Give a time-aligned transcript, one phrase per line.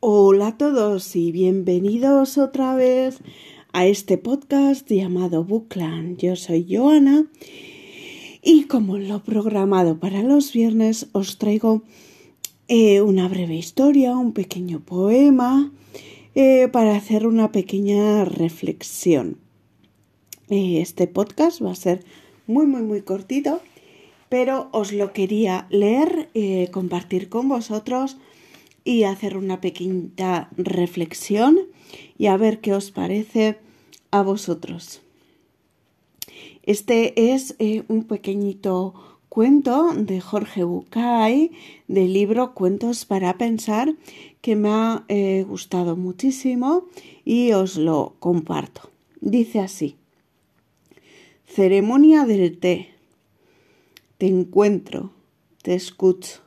[0.00, 3.18] Hola a todos y bienvenidos otra vez
[3.72, 6.18] a este podcast llamado Bookland.
[6.18, 7.24] Yo soy Joana
[8.42, 11.82] y como lo programado para los viernes os traigo
[12.68, 15.72] eh, una breve historia, un pequeño poema
[16.34, 19.38] eh, para hacer una pequeña reflexión.
[20.50, 22.04] Eh, este podcast va a ser
[22.46, 23.62] muy muy muy cortito,
[24.28, 26.28] pero os lo quería leer,
[26.70, 28.18] compartir con vosotros
[28.86, 31.58] y hacer una pequeña reflexión
[32.16, 33.58] y a ver qué os parece
[34.12, 35.02] a vosotros.
[36.62, 38.94] Este es eh, un pequeñito
[39.28, 41.50] cuento de Jorge Bucay
[41.88, 43.92] del libro Cuentos para Pensar
[44.40, 46.86] que me ha eh, gustado muchísimo
[47.24, 48.88] y os lo comparto.
[49.20, 49.96] Dice así.
[51.44, 52.90] Ceremonia del té.
[54.18, 55.10] Te encuentro,
[55.62, 56.40] te escucho,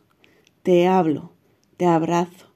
[0.63, 1.31] te hablo
[1.79, 2.47] te abrazo,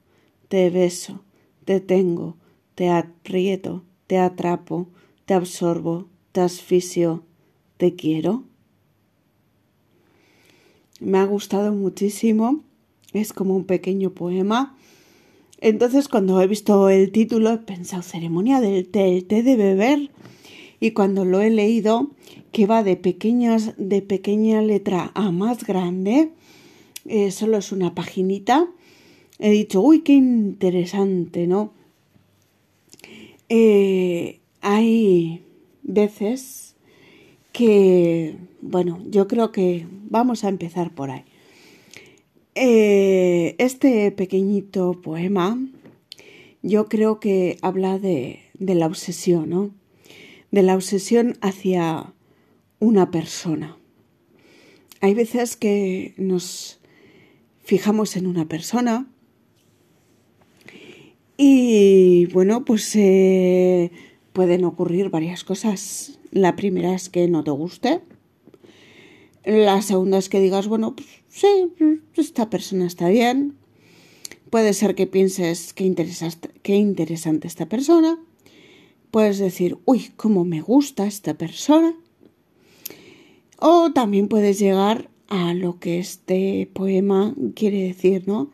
[0.49, 1.23] te beso,
[1.63, 2.35] te tengo,
[2.75, 4.89] te aprieto, te atrapo,
[5.23, 7.23] te absorbo, te asfixio,
[7.77, 8.43] te quiero.
[10.99, 12.65] Me ha gustado muchísimo,
[13.13, 14.75] es como un pequeño poema.
[15.61, 20.11] Entonces cuando he visto el título he pensado ceremonia del té, el té de beber.
[20.81, 22.09] Y cuando lo he leído,
[22.51, 26.33] que va de pequeñas, de pequeña letra a más grande,
[27.05, 28.67] eh, solo es una paginita,
[29.43, 31.73] he dicho, uy, qué interesante, ¿no?
[33.49, 35.43] Eh, hay
[35.81, 36.77] veces
[37.51, 41.25] que, bueno, yo creo que vamos a empezar por ahí.
[42.55, 45.59] Eh, este pequeñito poema,
[46.61, 49.71] yo creo que habla de, de la obsesión, ¿no?
[50.51, 52.13] De la obsesión hacia
[52.79, 53.77] una persona.
[55.01, 56.79] Hay veces que nos
[57.61, 59.09] fijamos en una persona,
[61.37, 63.91] y bueno, pues eh,
[64.33, 66.19] pueden ocurrir varias cosas.
[66.31, 68.01] La primera es que no te guste.
[69.45, 71.47] La segunda es que digas, bueno, pues sí,
[72.15, 73.55] esta persona está bien.
[74.49, 75.93] Puede ser que pienses qué,
[76.61, 78.19] qué interesante esta persona.
[79.11, 81.95] Puedes decir, uy, cómo me gusta esta persona.
[83.59, 88.51] O también puedes llegar a lo que este poema quiere decir, ¿no?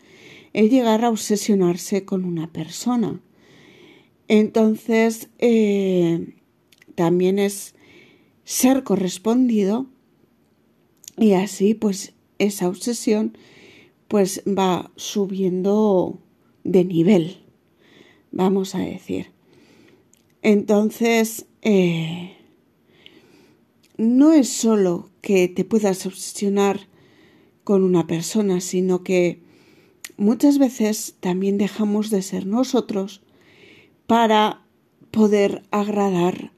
[0.53, 3.21] Es llegar a obsesionarse con una persona.
[4.27, 6.35] Entonces, eh,
[6.95, 7.75] también es
[8.43, 9.87] ser correspondido
[11.17, 13.37] y así pues esa obsesión
[14.07, 16.19] pues va subiendo
[16.63, 17.43] de nivel,
[18.31, 19.31] vamos a decir.
[20.41, 22.37] Entonces, eh,
[23.97, 26.87] no es solo que te puedas obsesionar
[27.63, 29.41] con una persona, sino que
[30.19, 33.21] muchas veces también dejamos de ser nosotros
[34.05, 34.61] para
[35.11, 36.51] poder agradar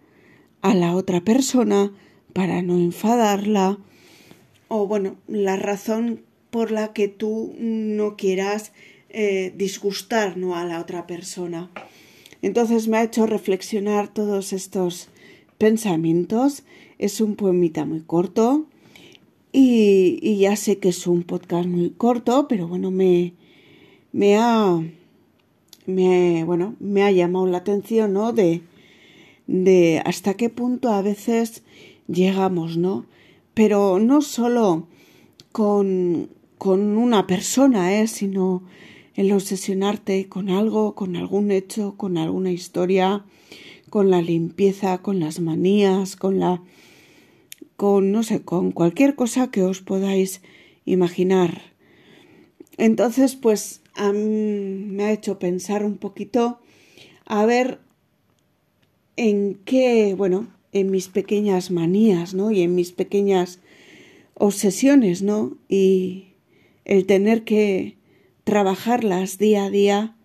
[0.61, 1.93] a la otra persona,
[2.33, 3.77] para no enfadarla,
[4.67, 8.73] o bueno, la razón por la que tú no quieras
[9.09, 10.55] eh, disgustar ¿no?
[10.55, 11.69] a la otra persona.
[12.41, 15.09] Entonces me ha hecho reflexionar todos estos
[15.57, 16.63] pensamientos.
[16.97, 18.65] Es un poemita muy corto
[19.51, 23.33] y, y ya sé que es un podcast muy corto, pero bueno, me,
[24.11, 24.81] me ha,
[25.85, 28.33] me, bueno, me ha llamado la atención, ¿no?
[28.33, 28.61] De,
[29.47, 31.63] de hasta qué punto a veces
[32.07, 33.05] llegamos, ¿no?
[33.53, 34.87] Pero no solo
[35.51, 38.07] con, con una persona, ¿eh?
[38.07, 38.63] Sino
[39.15, 43.25] el obsesionarte con algo, con algún hecho, con alguna historia,
[43.89, 46.61] con la limpieza, con las manías, con la
[47.75, 50.41] con no sé, con cualquier cosa que os podáis
[50.85, 51.70] imaginar.
[52.77, 56.59] Entonces, pues me ha hecho pensar un poquito
[57.25, 57.79] a ver
[59.15, 62.51] en qué, bueno, en mis pequeñas manías, ¿no?
[62.51, 63.59] Y en mis pequeñas
[64.33, 65.57] obsesiones, ¿no?
[65.67, 66.33] Y
[66.85, 67.97] el tener que
[68.43, 70.15] trabajarlas día a día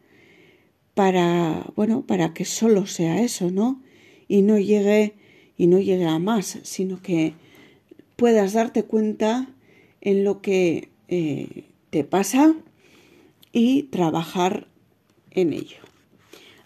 [0.95, 3.82] para, bueno, para que solo sea eso, ¿no?
[4.29, 5.15] Y no llegue
[5.59, 7.35] y no llegue a más, sino que
[8.17, 9.49] puedas darte cuenta
[10.00, 11.65] en lo que eh,
[12.04, 12.54] pasa
[13.52, 14.66] y trabajar
[15.31, 15.78] en ello.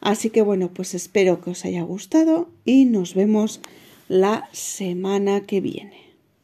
[0.00, 3.60] Así que bueno, pues espero que os haya gustado y nos vemos
[4.08, 6.09] la semana que viene.